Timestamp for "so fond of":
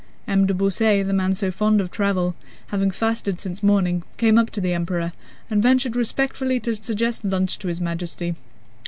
1.35-1.91